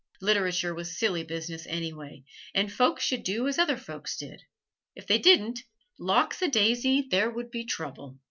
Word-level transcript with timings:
Literature 0.19 0.73
was 0.73 0.97
silly 0.97 1.23
business 1.23 1.67
anyway, 1.67 2.23
and 2.55 2.73
folks 2.73 3.03
should 3.03 3.21
do 3.21 3.47
as 3.47 3.59
other 3.59 3.77
folks 3.77 4.17
did. 4.17 4.41
If 4.95 5.05
they 5.05 5.19
didn't, 5.19 5.59
lawks 5.99 6.41
a 6.41 6.47
daisy! 6.47 7.07
there 7.11 7.29
was 7.29 7.45
trouble!! 7.67 8.17